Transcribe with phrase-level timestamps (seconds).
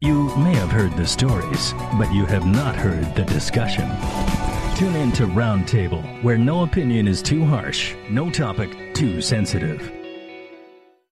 [0.00, 3.90] You may have heard the stories, but you have not heard the discussion.
[4.76, 9.97] Tune in to Roundtable, where no opinion is too harsh, no topic too sensitive.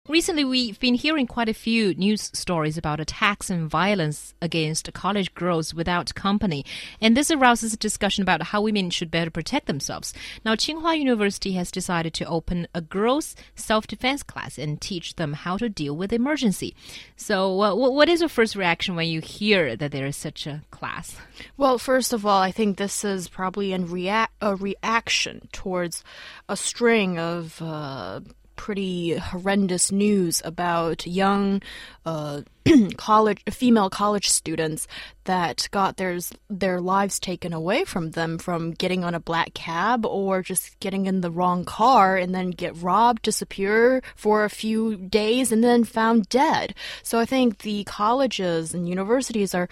[0.10, 5.36] Recently, we've been hearing quite a few news stories about attacks and violence against college
[5.36, 6.66] girls without company,
[7.00, 10.12] and this arouses a discussion about how women should better protect themselves.
[10.44, 15.58] Now, Tsinghua University has decided to open a girls' self-defense class and teach them how
[15.58, 16.74] to deal with emergency.
[17.16, 20.64] So, uh, what is your first reaction when you hear that there is such a
[20.72, 21.18] class?
[21.56, 26.04] Well, first of all, I think this is probably rea a reaction towards
[26.50, 27.62] a string of.
[27.62, 28.22] Uh,
[28.60, 31.62] pretty horrendous news about young
[32.06, 32.42] uh,
[32.98, 34.86] college female college students
[35.24, 40.06] that got their their lives taken away from them from getting on a black cab
[40.06, 44.98] or just getting in the wrong car and then get robbed, disappear for a few
[44.98, 46.76] days and then found dead.
[47.02, 49.70] So I think the colleges and universities are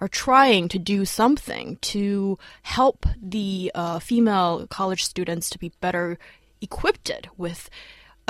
[0.00, 6.18] are trying to do something to help the uh, female college students to be better
[6.62, 7.68] equipped with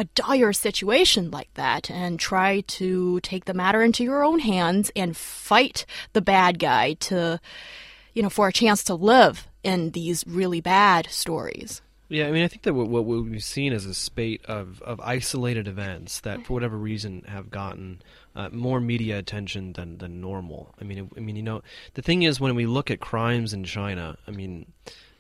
[0.01, 4.91] a dire situation like that and try to take the matter into your own hands
[4.97, 5.85] and fight
[6.15, 7.39] the bad guy to,
[8.15, 11.83] you know, for a chance to live in these really bad stories.
[12.09, 15.69] Yeah, I mean, I think that what, we've seen is a spate of, of isolated
[15.69, 18.01] events that, for whatever reason, have gotten
[18.35, 20.75] uh, more media attention than, than normal.
[20.81, 21.61] I mean, I mean, you know,
[21.93, 24.73] the thing is, when we look at crimes in China, I mean,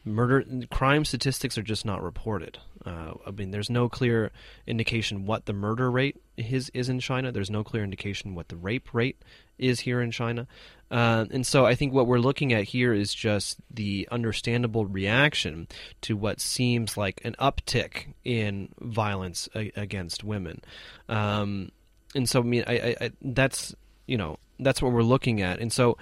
[0.05, 2.59] murder crime statistics are just not reported.
[2.85, 4.31] Uh, I mean, there's no clear
[4.67, 7.31] indication what the murder rate is is in China.
[7.31, 9.23] There's no clear indication what the rape rate
[9.59, 10.47] is here in China.
[10.91, 15.69] Uh, and so I think what we're looking at here is just the understandable reaction
[16.01, 20.63] to what seems like an uptick in violence a- against women.
[21.09, 21.71] Um,
[22.15, 23.75] and so I mean, I, I, I that's
[24.07, 25.59] you know that's what we're looking at.
[25.59, 25.97] And so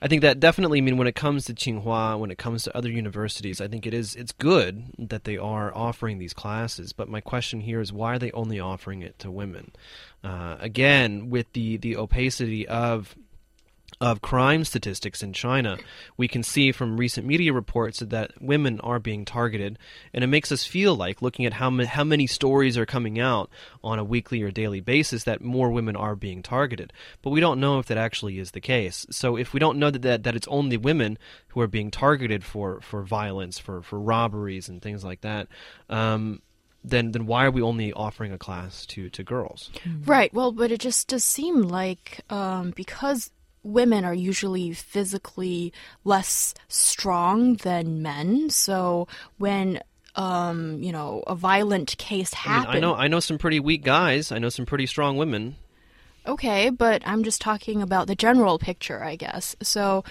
[0.00, 2.76] I think that definitely I mean when it comes to Tsinghua, when it comes to
[2.76, 7.08] other universities, I think it is it's good that they are offering these classes, but
[7.08, 9.72] my question here is why are they only offering it to women?
[10.22, 13.14] Uh, again, with the the opacity of
[14.00, 15.78] of crime statistics in China,
[16.16, 19.78] we can see from recent media reports that women are being targeted,
[20.12, 23.18] and it makes us feel like, looking at how ma- how many stories are coming
[23.20, 23.50] out
[23.82, 26.92] on a weekly or daily basis, that more women are being targeted.
[27.22, 29.06] But we don't know if that actually is the case.
[29.10, 31.18] So if we don't know that that, that it's only women
[31.48, 35.48] who are being targeted for for violence, for for robberies and things like that.
[35.88, 36.42] Um,
[36.82, 39.70] then then why are we only offering a class to to girls?
[40.04, 40.32] Right.
[40.34, 43.30] Well, but it just does seem like um, because
[43.64, 45.72] women are usually physically
[46.04, 48.50] less strong than men.
[48.50, 49.08] So
[49.38, 49.80] when
[50.16, 52.68] um, you know, a violent case happens.
[52.68, 54.30] I, mean, I know I know some pretty weak guys.
[54.30, 55.56] I know some pretty strong women.
[56.26, 59.56] Okay, but I'm just talking about the general picture, I guess.
[59.62, 60.04] So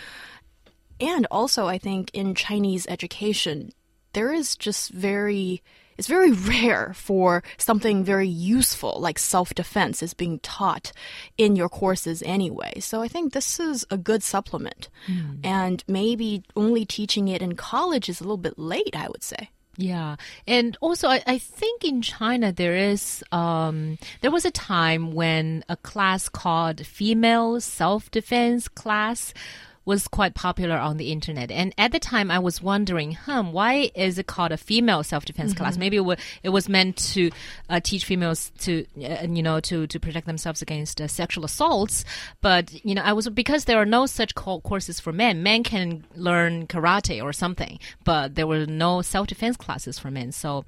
[1.00, 3.72] and also I think in Chinese education
[4.14, 5.64] there is just very
[5.98, 10.92] it's very rare for something very useful like self defense is being taught
[11.38, 12.80] in your courses anyway.
[12.80, 14.90] So I think this is a good supplement.
[15.08, 15.40] Mm.
[15.44, 19.50] And maybe only teaching it in college is a little bit late, I would say.
[19.76, 25.14] Yeah, and also I, I think in China there is um, there was a time
[25.14, 29.34] when a class called female self defense class
[29.86, 31.52] was quite popular on the internet.
[31.52, 35.26] And at the time, I was wondering, hmm, why is it called a female self
[35.26, 35.58] defense mm -hmm.
[35.58, 35.78] class?
[35.78, 37.22] Maybe it, it was meant to
[37.70, 42.06] uh, teach females to, uh, you know, to, to protect themselves against uh, sexual assaults.
[42.42, 46.04] But, you know, I was, because there are no such courses for men, men can
[46.16, 50.32] learn karate or something, but there were no self defense classes for men.
[50.32, 50.66] So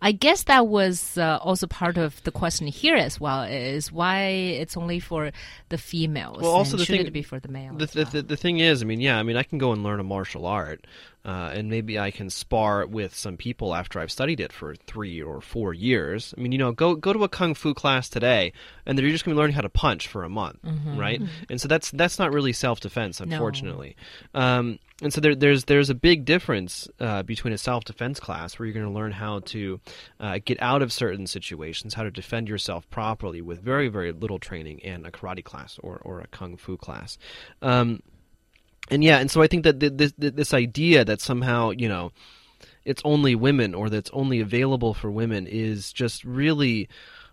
[0.00, 4.26] I guess that was uh, also part of the question here as well is why
[4.26, 5.32] it's only for
[5.70, 6.42] the females.
[6.42, 7.78] Well, also the should thing, it be for the males?
[7.78, 9.82] The, the, the, the thing is, I mean, yeah, I mean, I can go and
[9.82, 10.86] learn a martial art,
[11.24, 15.20] uh, and maybe I can spar with some people after I've studied it for three
[15.20, 16.32] or four years.
[16.36, 18.52] I mean, you know, go go to a kung fu class today,
[18.86, 20.96] and you're just going to be learning how to punch for a month, mm-hmm.
[20.98, 21.20] right?
[21.50, 23.96] And so that's that's not really self defense, unfortunately.
[24.34, 24.40] No.
[24.40, 28.58] Um, and so there, there's there's a big difference uh, between a self defense class
[28.58, 29.80] where you're going to learn how to
[30.18, 34.38] uh, get out of certain situations, how to defend yourself properly with very very little
[34.38, 37.18] training, and a karate class or or a kung fu class.
[37.62, 38.02] Um,
[38.90, 42.12] and yeah, and so I think that this this idea that somehow you know
[42.84, 46.88] it's only women or that it's only available for women is just really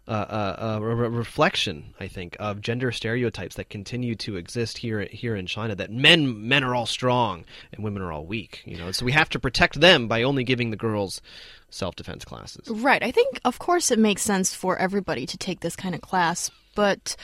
[0.08, 5.36] uh, uh, a reflection, I think, of gender stereotypes that continue to exist here here
[5.36, 5.76] in China.
[5.76, 8.62] That men men are all strong and women are all weak.
[8.66, 11.22] You know, so we have to protect them by only giving the girls
[11.70, 12.70] self defense classes.
[12.70, 13.02] Right.
[13.02, 16.52] I think, of course, it makes sense for everybody to take this kind of class,
[16.76, 17.16] but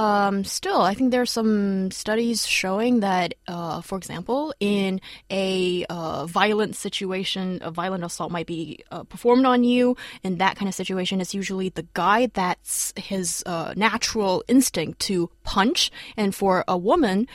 [0.00, 4.98] um, still, I think there are some studies showing that, uh, for example, in
[5.30, 9.98] a uh, violent situation, a violent assault might be uh, performed on you.
[10.22, 15.28] In that kind of situation, it's usually the guy that's his uh, natural instinct to
[15.44, 15.90] punch.
[16.16, 17.28] And for a woman,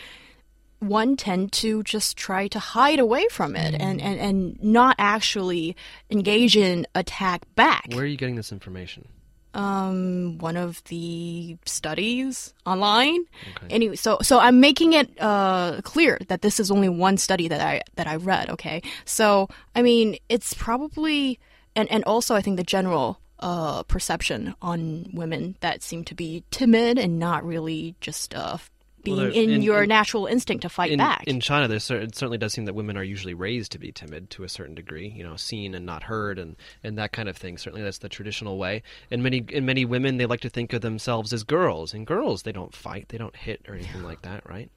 [0.80, 5.76] one tend to just try to hide away from it and, and, and not actually
[6.10, 7.90] engage in attack back.
[7.92, 9.08] Where are you getting this information?
[9.56, 13.26] Um, one of the studies online.
[13.70, 17.62] Anyway, so so I'm making it uh, clear that this is only one study that
[17.62, 18.50] I that I read.
[18.52, 21.40] Okay, so I mean it's probably
[21.76, 26.44] and and also I think the general uh, perception on women that seem to be
[26.52, 28.58] timid and not really just uh,
[29.06, 31.24] being there- in, in- your in- natural instinct to fight in, back.
[31.26, 34.30] in China, there it certainly does seem that women are usually raised to be timid
[34.32, 35.08] to a certain degree.
[35.08, 37.58] You know, seen and not heard, and, and that kind of thing.
[37.58, 38.84] Certainly, that's the traditional way.
[39.10, 41.94] And many and many women, they like to think of themselves as girls.
[41.94, 44.70] And girls, they don't fight, they don't hit or anything like that, right?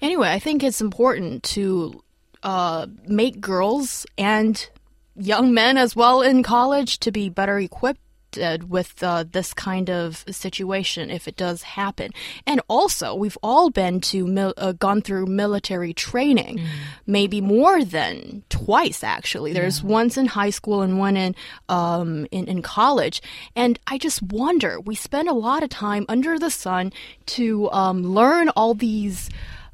[0.00, 2.02] Anyway, I think it's important to
[2.42, 4.68] uh, make girls and
[5.16, 8.00] young men as well in college to be better equipped
[8.68, 12.10] with uh, this kind of situation if it does happen.
[12.46, 16.60] And also, we've all been to mil- uh, gone through military training,
[17.06, 19.52] maybe more than twice actually.
[19.52, 21.34] There's once in high school and one in
[21.68, 23.22] um, in in college.
[23.54, 26.92] And I just wonder, we spend a lot of time under the sun
[27.26, 29.30] to um, learn all these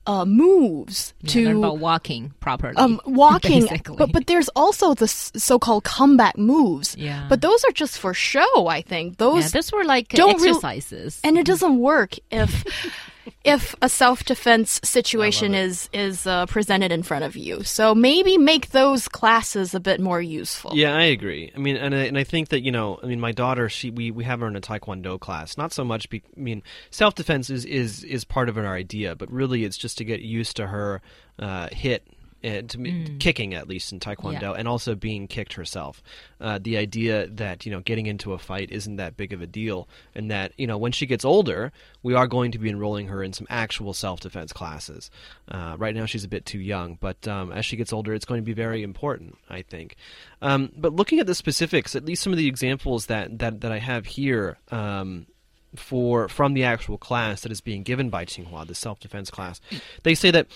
[0.07, 2.77] uh, moves Yeah, to about walking properly.
[2.77, 3.97] um, walking, basically.
[3.97, 6.97] but but there's also the so-called combat moves.
[6.97, 7.27] Yeah.
[7.29, 8.67] But those are just for show.
[8.67, 11.21] I think those yeah, those were like exercises.
[11.23, 12.65] and it doesn't work if
[13.45, 17.63] if a self-defense situation is is uh, presented in front of you.
[17.65, 20.73] So maybe make those classes a bit more useful.
[20.75, 21.53] Yeah, I agree.
[21.55, 23.91] I mean, and I, and I think that you know, I mean, my daughter, she
[23.91, 25.57] we, we have her in a taekwondo class.
[25.57, 26.09] Not so much.
[26.09, 29.77] Be, I mean, self defense is, is is part of our idea, but really, it's
[29.77, 31.01] just to get used to her
[31.39, 32.07] uh, hit.
[32.45, 34.53] And to me, kicking at least in taekwondo, Yeah.
[34.53, 36.03] and also being kicked herself.
[36.41, 39.47] Uh, the idea that you know getting into a fight isn't that big of a
[39.47, 41.71] deal, and that you know when she gets older,
[42.03, 45.11] we are going to be enrolling her in some actual self defense classes.
[45.49, 48.25] Uh, right now, she's a bit too young, but um, as she gets older, it's
[48.25, 49.97] going to be very important, I think.
[50.41, 53.71] Um, but looking at the specifics, at least some of the examples that that, that
[53.73, 54.59] I have here.
[54.71, 55.27] Um,
[55.75, 59.59] for from the actual class that is being given by Tsinghua, the self defense class,
[60.03, 60.47] they say that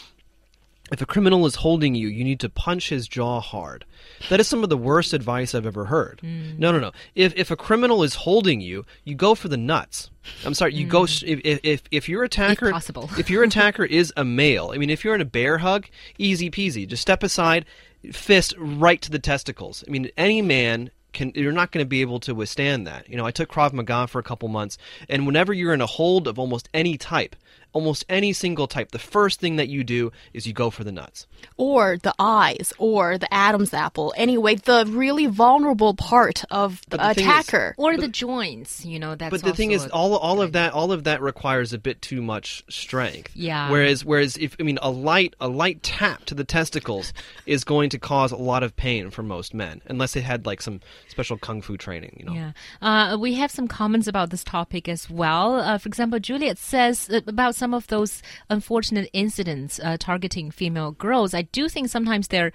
[0.92, 3.84] if a criminal is holding you, you need to punch his jaw hard.
[4.28, 6.20] That is some of the worst advice I've ever heard.
[6.22, 6.58] Mm.
[6.58, 6.92] No, no, no.
[7.14, 10.10] If if a criminal is holding you, you go for the nuts.
[10.44, 11.24] I'm sorry, you go mm.
[11.26, 13.10] if if if, if your attacker possible.
[13.18, 15.86] if your attacker is a male, I mean, if you're in a bear hug,
[16.18, 16.86] easy peasy.
[16.86, 17.66] Just step aside,
[18.12, 19.82] fist right to the testicles.
[19.86, 23.08] I mean, any man can you're not going to be able to withstand that.
[23.08, 24.78] You know, I took Krav Maga for a couple months,
[25.08, 27.34] and whenever you're in a hold of almost any type,
[27.76, 30.90] almost any single type, the first thing that you do is you go for the
[30.90, 31.26] nuts.
[31.58, 34.14] Or the eyes, or the Adam's apple.
[34.16, 37.74] Anyway, the really vulnerable part of the, the thing is- attacker.
[37.76, 39.14] or the joints, you know.
[39.14, 41.78] That's But the thing is, a- all all of that all of that requires a
[41.78, 43.32] bit too much strength.
[43.34, 43.70] Yeah.
[43.70, 47.12] Whereas whereas if I mean a light a light tap to the testicles
[47.46, 50.62] is going to cause a lot of pain for most men, unless they had like
[50.62, 52.16] some special kung fu training.
[52.18, 52.32] You know.
[52.32, 52.52] Yeah.
[52.80, 55.56] Uh, we have some comments about this topic as well.
[55.60, 60.92] Uh, for example, Juliet says uh, about some of those unfortunate incidents uh, targeting female
[60.92, 61.34] girls.
[61.34, 62.52] I do think sometimes they're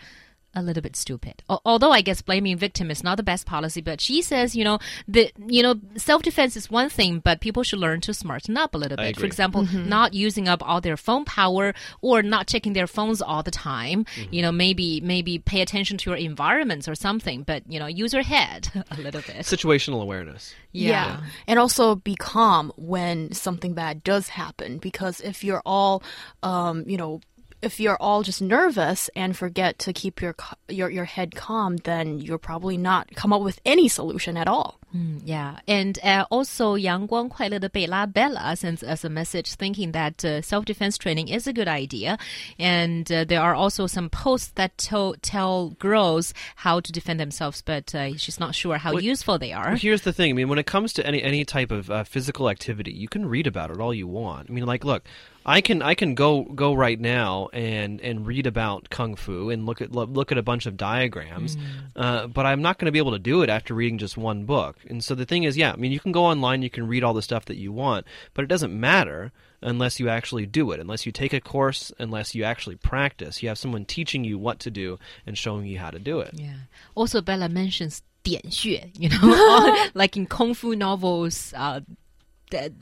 [0.54, 1.44] a little bit stupid.
[1.48, 4.80] Although I guess blaming victim is not the best policy, but she says, you know,
[5.08, 8.76] the you know self defense is one thing, but people should learn to smarten up
[8.76, 9.16] a little bit.
[9.16, 9.28] For agree.
[9.28, 13.52] example, not using up all their phone power or not checking their phones all the
[13.52, 14.06] time.
[14.30, 18.14] You know, maybe maybe pay attention to your environments or something, but you know, use
[18.14, 19.38] your head a little bit.
[19.38, 20.54] Situational awareness.
[20.72, 21.22] Yeah.
[21.48, 26.04] And also be calm when something bad does happen because if you're all,
[26.44, 27.22] um, you know,
[27.63, 31.79] if you're all just nervous and forget to keep your ca- your your head calm,
[31.79, 34.79] then you're probably not come up with any solution at all.
[35.27, 41.29] Yeah, and uh, also 阳光快乐的贝拉 Bella sends us a message thinking that uh, self-defense training
[41.29, 42.17] is a good idea,
[42.59, 46.33] and uh, there are also some posts that tell tell girls
[46.65, 49.71] how to defend themselves, but uh, she's not sure how Well, useful they are.
[49.71, 50.31] Well, here's the thing.
[50.31, 53.27] I mean, when it comes to any any type of uh, physical activity, you can
[53.29, 54.49] read about it all you want.
[54.49, 55.05] I mean, like, look,
[55.46, 59.66] I can I can go go right now and and read about kung fu and
[59.66, 61.58] look at look at a bunch of diagrams,
[61.96, 64.46] uh, but I'm not going to be able to do it after reading just one
[64.46, 64.78] book.
[64.88, 67.04] And so the thing is, yeah, I mean, you can go online, you can read
[67.04, 69.32] all the stuff that you want, but it doesn't matter
[69.62, 73.44] unless you actually do it, unless you take a course, unless you actually practice.
[73.44, 76.32] You have someone teaching you what to do and showing you how to do it.
[76.34, 76.54] Yeah.
[76.96, 81.54] Also, Bella mentions 点穴, you know, like in kung fu novels.
[81.56, 81.82] Uh,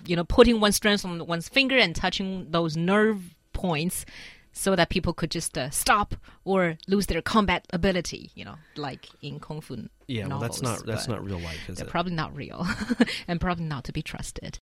[0.06, 4.06] you know, putting one strength on one's finger and touching those nerve points
[4.52, 9.08] so that people could just uh, stop or lose their combat ability, you know, like
[9.22, 11.90] in kung fu Yeah, well, that's not that's not real life, is They're it?
[11.92, 12.68] probably not real
[13.28, 14.58] and probably not to be trusted.